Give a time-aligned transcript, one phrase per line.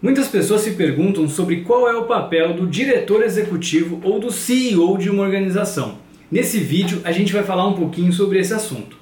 [0.00, 4.98] Muitas pessoas se perguntam sobre qual é o papel do diretor executivo ou do CEO
[4.98, 5.96] de uma organização.
[6.30, 8.98] Nesse vídeo a gente vai falar um pouquinho sobre esse assunto.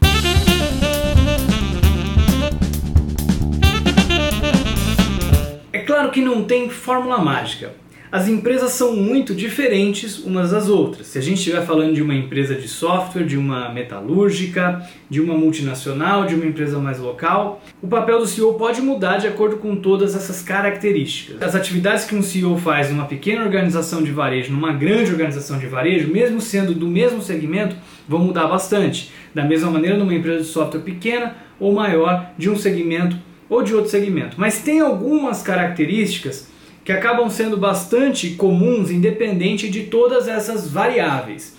[5.73, 7.75] É claro que não tem fórmula mágica.
[8.15, 11.09] As empresas são muito diferentes umas das outras.
[11.09, 15.37] Se a gente estiver falando de uma empresa de software, de uma metalúrgica, de uma
[15.37, 19.75] multinacional, de uma empresa mais local, o papel do CEO pode mudar de acordo com
[19.75, 21.43] todas essas características.
[21.43, 25.67] As atividades que um CEO faz numa pequena organização de varejo, numa grande organização de
[25.67, 27.75] varejo, mesmo sendo do mesmo segmento,
[28.09, 29.11] vão mudar bastante.
[29.35, 33.17] Da mesma maneira, numa empresa de software pequena ou maior, de um segmento
[33.51, 34.37] ou de outro segmento.
[34.39, 41.57] Mas tem algumas características que acabam sendo bastante comuns independente de todas essas variáveis.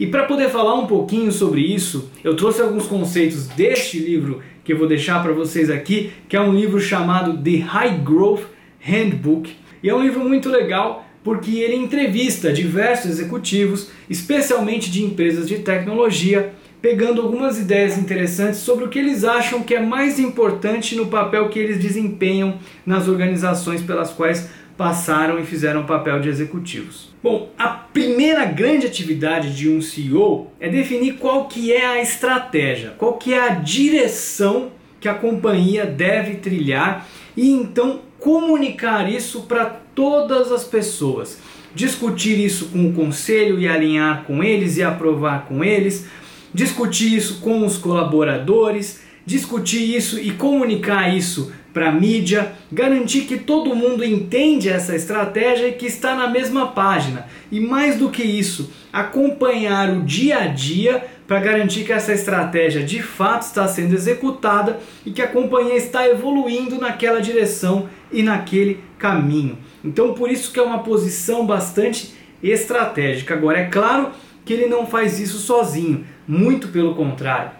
[0.00, 4.72] E para poder falar um pouquinho sobre isso, eu trouxe alguns conceitos deste livro que
[4.72, 8.44] eu vou deixar para vocês aqui, que é um livro chamado The High Growth
[8.80, 9.52] Handbook.
[9.82, 15.58] E é um livro muito legal porque ele entrevista diversos executivos, especialmente de empresas de
[15.60, 21.06] tecnologia, pegando algumas ideias interessantes sobre o que eles acham que é mais importante no
[21.06, 27.12] papel que eles desempenham nas organizações pelas quais passaram e fizeram o papel de executivos.
[27.22, 32.94] Bom, a primeira grande atividade de um CEO é definir qual que é a estratégia,
[32.98, 37.06] qual que é a direção que a companhia deve trilhar
[37.36, 41.38] e então comunicar isso para todas as pessoas.
[41.74, 46.06] Discutir isso com o conselho e alinhar com eles e aprovar com eles,
[46.52, 53.38] discutir isso com os colaboradores, discutir isso e comunicar isso para a mídia, garantir que
[53.38, 57.26] todo mundo entende essa estratégia e que está na mesma página.
[57.50, 62.82] E mais do que isso, acompanhar o dia a dia para garantir que essa estratégia
[62.82, 68.80] de fato está sendo executada e que a companhia está evoluindo naquela direção e naquele
[68.98, 69.56] caminho.
[69.82, 72.12] Então, por isso que é uma posição bastante
[72.42, 73.34] estratégica.
[73.34, 74.10] Agora, é claro
[74.44, 77.52] que ele não faz isso sozinho, muito pelo contrário.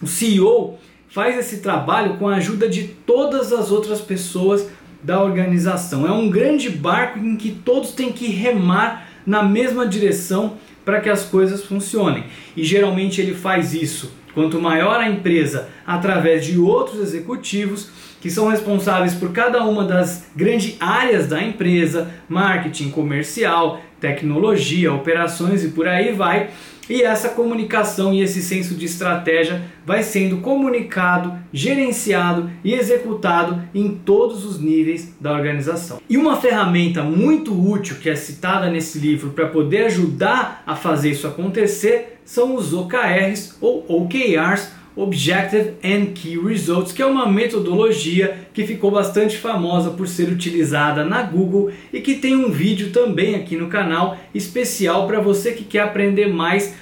[0.00, 4.68] O CEO faz esse trabalho com a ajuda de todas as outras pessoas
[5.02, 6.06] da organização.
[6.06, 10.54] É um grande barco em que todos têm que remar na mesma direção
[10.84, 12.24] para que as coisas funcionem.
[12.56, 18.48] E geralmente ele faz isso quanto maior a empresa, através de outros executivos que são
[18.48, 25.86] responsáveis por cada uma das grandes áreas da empresa, marketing, comercial, tecnologia, operações e por
[25.86, 26.50] aí vai.
[26.88, 33.90] E essa comunicação e esse senso de estratégia vai sendo comunicado, gerenciado e executado em
[33.90, 36.00] todos os níveis da organização.
[36.08, 41.10] E uma ferramenta muito útil que é citada nesse livro para poder ajudar a fazer
[41.10, 48.48] isso acontecer são os OKRs ou OKRs Objective and Key Results, que é uma metodologia
[48.52, 53.36] que ficou bastante famosa por ser utilizada na Google e que tem um vídeo também
[53.36, 56.74] aqui no canal especial para você que quer aprender mais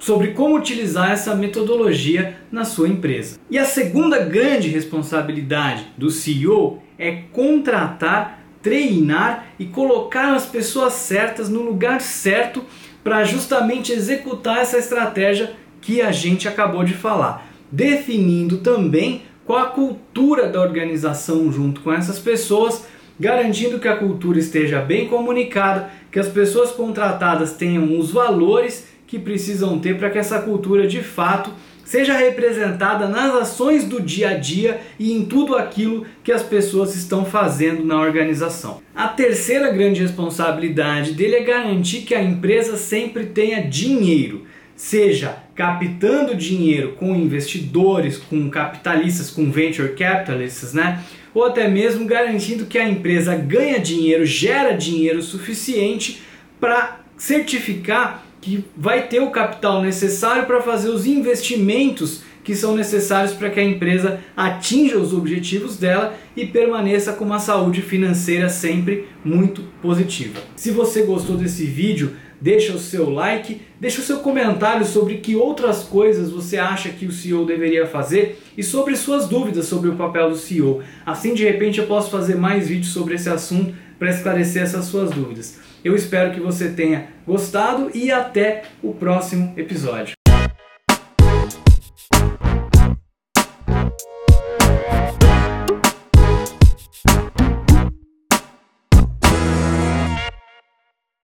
[0.00, 3.38] sobre como utilizar essa metodologia na sua empresa.
[3.50, 11.50] E a segunda grande responsabilidade do CEO é contratar, treinar e colocar as pessoas certas
[11.50, 12.64] no lugar certo
[13.04, 19.66] para justamente executar essa estratégia que a gente acabou de falar, definindo também qual a
[19.66, 22.86] cultura da organização junto com essas pessoas,
[23.18, 29.18] garantindo que a cultura esteja bem comunicada, que as pessoas contratadas tenham os valores que
[29.18, 31.50] precisam ter para que essa cultura de fato
[31.84, 36.94] seja representada nas ações do dia a dia e em tudo aquilo que as pessoas
[36.94, 38.80] estão fazendo na organização.
[38.94, 44.46] A terceira grande responsabilidade dele é garantir que a empresa sempre tenha dinheiro
[44.82, 51.04] seja captando dinheiro com investidores, com capitalistas, com venture capitalists, né?
[51.32, 56.20] Ou até mesmo garantindo que a empresa ganha dinheiro, gera dinheiro suficiente
[56.58, 63.32] para certificar que vai ter o capital necessário para fazer os investimentos que são necessários
[63.32, 69.06] para que a empresa atinja os objetivos dela e permaneça com uma saúde financeira sempre
[69.24, 70.40] muito positiva.
[70.56, 75.36] Se você gostou desse vídeo, deixa o seu like, deixa o seu comentário sobre que
[75.36, 79.94] outras coisas você acha que o CEO deveria fazer e sobre suas dúvidas sobre o
[79.94, 80.82] papel do CEO.
[81.06, 85.10] Assim, de repente, eu posso fazer mais vídeos sobre esse assunto para esclarecer essas suas
[85.12, 85.60] dúvidas.
[85.84, 90.21] Eu espero que você tenha gostado e até o próximo episódio.